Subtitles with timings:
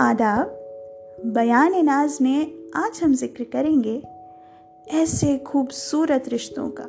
[0.00, 0.46] आदाब,
[1.26, 4.00] बयान नाज में आज हम ज़िक्र करेंगे
[4.86, 6.86] ऐसे खूबसूरत रिश्तों का,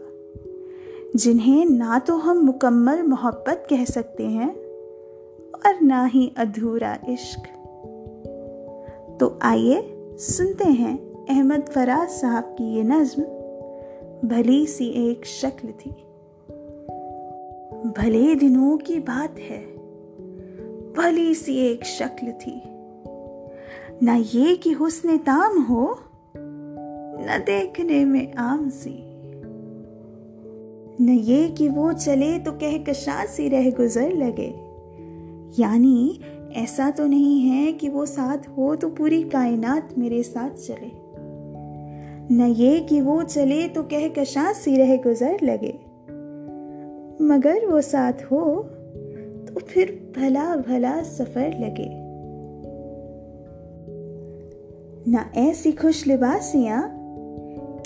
[1.16, 4.50] जिन्हें ना तो हम मुकम्मल मोहब्बत कह सकते हैं
[5.56, 7.48] और ना ही अधूरा इश्क।
[9.20, 9.82] तो आइए
[10.22, 13.24] सुनते हैं अहमद फराज साहब की ये नज्म,
[14.30, 15.96] भली सी एक शक्ल थी।
[17.94, 19.64] भले दिनों की बात है,
[20.98, 22.62] भली सी एक शक्ल थी।
[24.02, 26.00] न ये कि हुस्न ताम हो,
[26.36, 28.96] न देखने में आम सी
[31.02, 34.54] न ये कि वो चले तो कह कशा सी रह गुजर लगे।
[35.62, 36.20] यानी
[36.54, 40.92] ऐसा तो नहीं है कि वो साथ हो तो पूरी कायनात मेरे साथ चले।
[42.36, 45.74] न ये कि वो चले तो कह कशा सी रह गुजर लगे।
[47.26, 48.46] मगर वो साथ हो
[49.48, 52.03] तो फिर भला भला सफ़र लगे।
[55.08, 56.82] न ऐसी खुश लिबासियाँ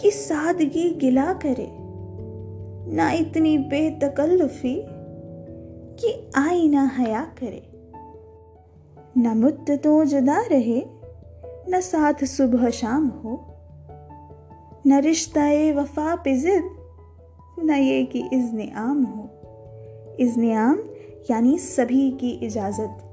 [0.01, 1.67] कि सादगी गिला करे,
[2.95, 4.75] ना इतनी बेतकल्लुफी
[5.99, 7.63] कि आई ना हया करे।
[9.17, 10.83] न मुद्दतों जुदा रहे,
[11.69, 13.39] न साथ सुबह शाम हो,
[14.87, 16.69] न रिश्ता ए वफा पे जिद,
[17.59, 19.29] न ये कि इज़्न आम हो।
[20.19, 20.83] इज़्न आम
[21.31, 23.03] यानी सभी की इजाज़त।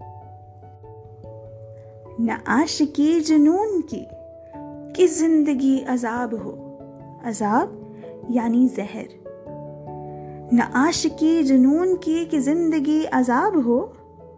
[2.20, 4.06] न आशिकी जुनून की,
[4.92, 6.50] कि ज़िंदगी अजाब हो।
[7.24, 7.94] अजाब
[8.30, 9.08] यानी जहर।
[10.52, 13.92] न आशिकी जुनून की, कि ज़िंदगी अजाब हो।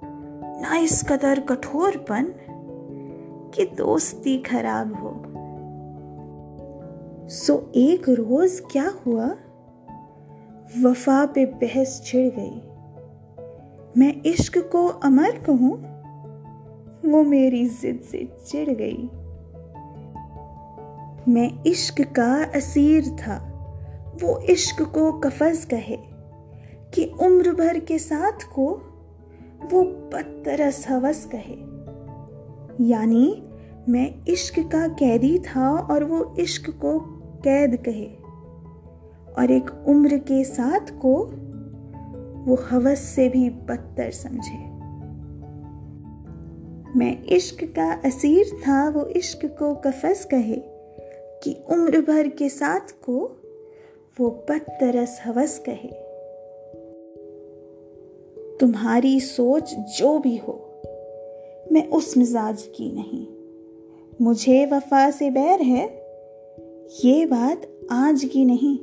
[0.05, 2.35] न इस कदर कठोरपन,
[3.55, 5.23] कि दोस्ती खराब हो।
[7.29, 9.35] सो एक रोज क्या हुआ?
[10.83, 12.63] वफा पे बहस छिड़ गई।
[14.01, 15.96] मैं इश्क को अमर कहूँ?
[17.07, 19.11] वो मेरी जिद से चिढ़ गई।
[21.33, 23.53] मैं इश्क का असीर था।
[24.23, 25.97] वो इश्क को कफज कहे
[26.95, 28.67] कि उम्र भर के साथ को
[29.73, 31.77] वो बदतरस हवस कहे।
[32.89, 33.43] यानी
[33.89, 36.99] मैं इश्क का कैदी था और वो इश्क को
[37.45, 38.27] कैद कहे।
[39.39, 41.33] और एक उम्र के साथ को
[42.51, 44.66] वो हवस से भी बदतर समझे।
[46.97, 50.57] मैं इश्क का असीर था, वो इश्क को कफस कहे
[51.45, 53.37] कि उम्र भर के साथ को
[54.21, 55.89] वो बदतरस हवस कहे।
[58.61, 60.83] तुम्हारी सोच जो भी हो,
[61.73, 63.27] मैं उस मिजाज की नहीं।
[64.21, 65.87] मुझे वफा से बैर है,
[67.05, 68.79] ये बात आज की नहीं।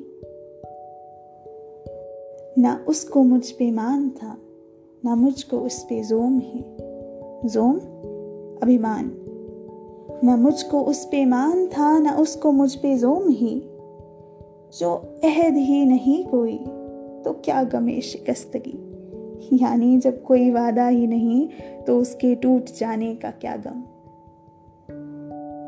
[2.63, 4.38] ना उसको मुझ पे मान था,
[5.06, 6.83] ना मुझको उस पे जोम ही।
[7.46, 7.76] जोम?
[8.64, 9.12] अभिमान।
[10.24, 13.64] न मुझको उस पे मान था, न उसको मुझ पे जोम ही।
[14.80, 16.58] जो अहद ही नहीं कोई
[17.24, 18.90] तो क्या गमे शिकस्तगी?
[19.64, 21.50] यानी जब कोई वादा ही नहीं
[21.88, 23.84] तो उसके टूट जाने का क्या गम?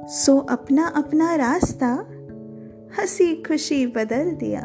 [0.08, 2.06] सो अपना अपना रास्ता,
[3.00, 4.62] हँसी खुशी बदल दिया।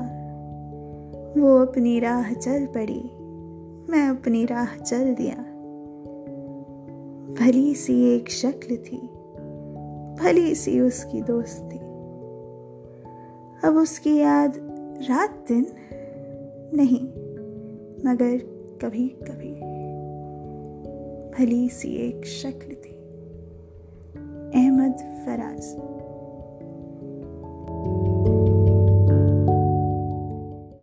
[1.39, 3.11] वो अपनी राह चल पड़ी,
[3.93, 5.50] मैं अपनी राह चल दिया।
[7.39, 8.97] भली सी एक शक्ल थी,
[10.23, 11.79] भली सी उसकी दोस्ती।
[13.67, 14.55] अब उसकी याद
[15.11, 15.67] रात दिन
[16.75, 17.07] नहीं,
[18.07, 18.39] मगर
[18.83, 19.53] कभी कभी
[21.31, 22.97] भली सी एक शक्ल थी।
[24.55, 24.97] अहमद
[25.27, 25.65] फराज।